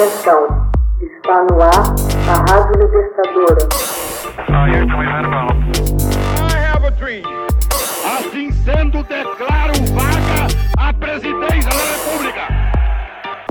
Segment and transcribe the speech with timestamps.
[0.00, 0.48] Atenção,
[0.98, 1.92] está no ar
[2.26, 3.68] a Rádio Libertadora.
[8.16, 12.48] Assim sendo, declaro vaga a presidência da República.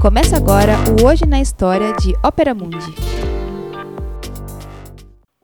[0.02, 2.95] Começa agora o Hoje na História de Ópera Mundi.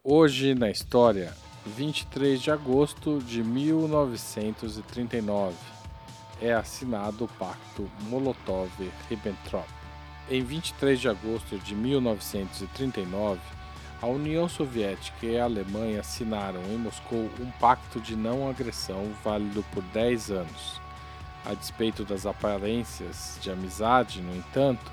[0.03, 1.35] Hoje na História,
[1.67, 5.53] 23 de agosto de 1939,
[6.41, 9.84] é assinado o Pacto Molotov-Ribbentrop.
[10.27, 13.39] Em 23 de agosto de 1939,
[14.01, 19.63] a União Soviética e a Alemanha assinaram em Moscou um pacto de não agressão válido
[19.71, 20.81] por 10 anos.
[21.45, 24.91] A despeito das aparências de amizade, no entanto,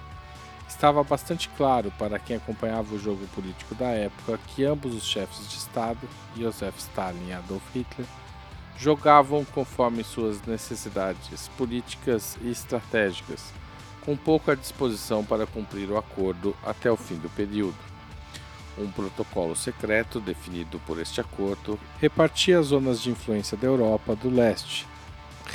[0.69, 5.49] estava bastante claro para quem acompanhava o jogo político da época que ambos os chefes
[5.49, 6.07] de Estado,
[6.37, 8.07] Joseph Stalin e Adolf Hitler,
[8.77, 13.51] jogavam conforme suas necessidades políticas e estratégicas
[14.05, 17.77] com pouca disposição para cumprir o acordo até o fim do período.
[18.79, 24.31] Um protocolo secreto definido por este acordo repartia as zonas de influência da Europa do
[24.31, 24.87] leste.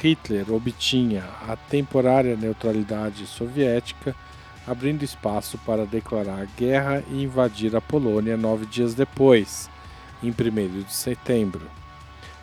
[0.02, 4.16] Hitler obtinha a temporária neutralidade soviética,
[4.68, 9.70] abrindo espaço para declarar guerra e invadir a Polônia nove dias depois,
[10.22, 11.68] em 1 de setembro.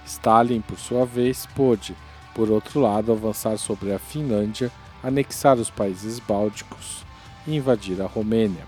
[0.05, 1.94] Stalin, por sua vez, pôde,
[2.34, 4.72] por outro lado, avançar sobre a Finlândia
[5.05, 7.05] anexar os países bálticos
[7.47, 8.66] e invadir a Romênia.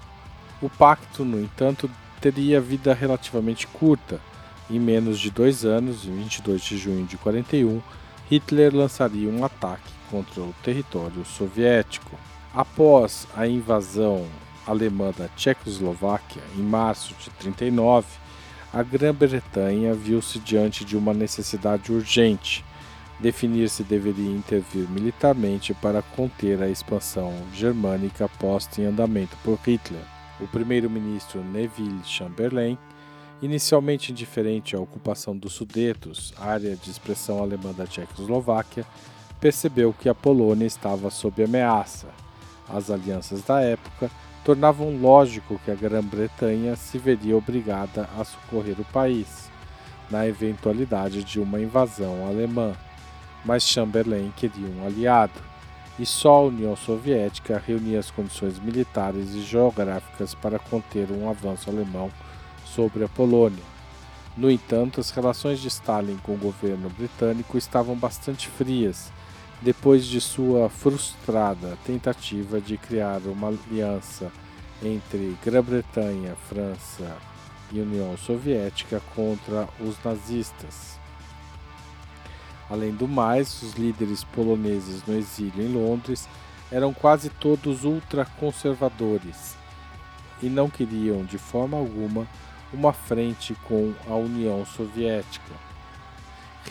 [0.61, 4.21] O pacto, no entanto, teria vida relativamente curta.
[4.69, 7.81] Em menos de dois anos, em 22 de junho de 41,
[8.31, 12.19] Hitler lançaria um ataque contra o território soviético.
[12.55, 14.27] Após a invasão
[14.67, 18.07] alemã da Tchecoslováquia em março de 39,
[18.73, 22.65] a Grã-Bretanha viu-se diante de uma necessidade urgente
[23.19, 30.03] definir se deveria intervir militarmente para conter a expansão germânica posta em andamento por Hitler.
[30.41, 32.77] O primeiro-ministro Neville Chamberlain,
[33.41, 38.85] inicialmente indiferente à ocupação dos Sudetos, área de expressão alemã da Tchecoslováquia,
[39.41, 42.09] percebeu que a Polônia estava sob ameaça.
[42.69, 44.11] As alianças da época
[44.45, 49.51] tornavam lógico que a Grã-Bretanha se veria obrigada a socorrer o país,
[50.11, 52.75] na eventualidade de uma invasão alemã
[53.45, 55.41] mas Chamberlain queria um aliado,
[55.99, 61.71] e só a União Soviética reunia as condições militares e geográficas para conter um avanço
[61.71, 62.11] alemão
[62.65, 63.65] sobre a Polônia.
[64.37, 69.11] No entanto, as relações de Stalin com o governo britânico estavam bastante frias,
[69.63, 74.31] depois de sua frustrada tentativa de criar uma aliança
[74.83, 77.17] entre Grã-Bretanha, França
[77.73, 81.01] e União Soviética contra os nazistas.
[82.69, 86.29] Além do mais, os líderes poloneses no exílio em Londres
[86.71, 89.57] eram quase todos ultraconservadores
[90.43, 92.27] e não queriam de forma alguma
[92.73, 95.53] uma frente com a União Soviética.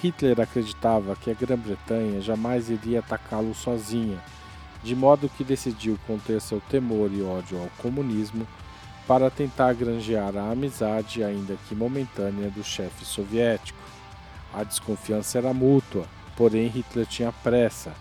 [0.02, 4.22] Hitler acreditava que a Grã-Bretanha jamais iria atacá-lo sozinha,
[4.84, 8.46] de modo que decidiu conter seu temor e ódio ao comunismo
[9.08, 13.80] para tentar granjear a amizade, ainda que momentânea, do chefe soviético.
[14.56, 16.06] A desconfiança era mútua,
[16.38, 17.92] porém Hitler tinha pressa.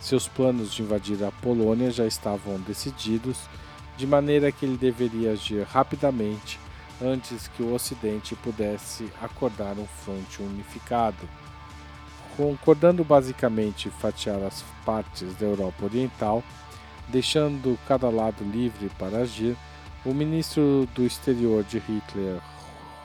[0.00, 3.48] Seus planos de invadir a Polônia já estavam decididos,
[3.96, 6.60] de maneira que ele deveria agir rapidamente
[7.02, 11.28] antes que o Ocidente pudesse acordar um fronte unificado.
[12.36, 16.40] Concordando basicamente fatiar as partes da Europa Oriental,
[17.08, 19.56] deixando cada lado livre para agir,
[20.04, 22.40] o ministro do exterior de Hitler,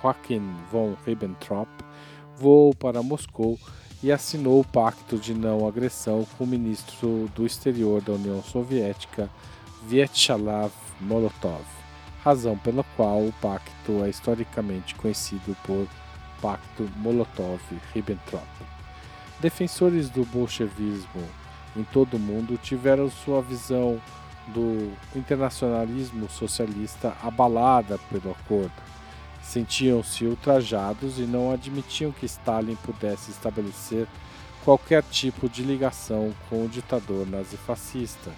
[0.03, 1.67] Joachim von Ribbentrop,
[2.37, 3.59] voou para Moscou
[4.03, 9.29] e assinou o pacto de não agressão com o ministro do exterior da União Soviética,
[9.83, 11.63] Vyacheslav Molotov,
[12.23, 15.87] razão pela qual o pacto é historicamente conhecido por
[16.41, 18.47] Pacto Molotov-Ribbentrop.
[19.39, 21.23] Defensores do bolchevismo
[21.75, 24.01] em todo o mundo tiveram sua visão
[24.47, 28.71] do internacionalismo socialista abalada pelo acordo
[29.41, 34.07] Sentiam-se ultrajados e não admitiam que Stalin pudesse estabelecer
[34.63, 38.31] qualquer tipo de ligação com o ditador nazifascista.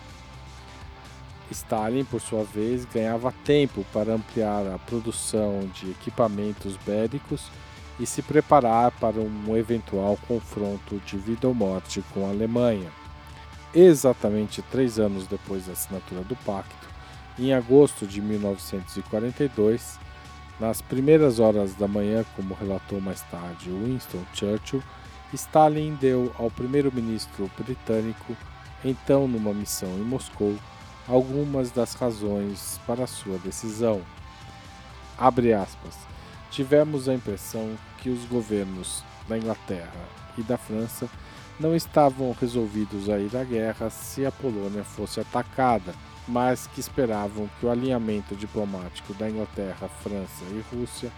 [1.52, 7.52] Stalin, por sua vez, ganhava tempo para ampliar a produção de equipamentos bélicos
[8.00, 12.90] e se preparar para um eventual confronto de vida ou morte com a Alemanha.
[13.74, 16.88] Exatamente três anos depois da assinatura do pacto,
[17.38, 20.00] em agosto de 1942,
[20.64, 24.82] nas primeiras horas da manhã, como relatou mais tarde Winston Churchill,
[25.34, 28.34] Stalin deu ao primeiro-ministro britânico,
[28.82, 30.56] então numa missão em Moscou,
[31.06, 34.02] algumas das razões para sua decisão.
[35.18, 35.98] Abre aspas.
[36.50, 40.08] Tivemos a impressão que os governos da Inglaterra
[40.38, 41.10] e da França
[41.60, 45.94] não estavam resolvidos a ir à guerra se a Polônia fosse atacada,
[46.28, 51.12] mas que esperavam que o alinhamento diplomático da Inglaterra, França e Rússia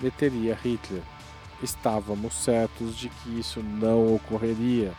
[0.00, 1.02] deteria Hitler.
[1.62, 4.92] Estávamos certos de que isso não ocorreria,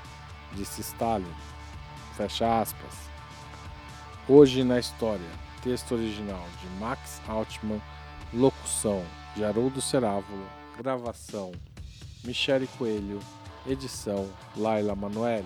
[0.53, 1.25] disse Stalin.
[2.15, 3.09] Fecha aspas.
[4.27, 5.29] Hoje na história,
[5.61, 7.81] texto original de Max Altman,
[8.33, 9.03] locução
[9.35, 10.45] de Haroldo Cerávulo,
[10.77, 11.51] gravação
[12.23, 13.19] Michele Coelho,
[13.67, 15.45] edição Laila Manoeli.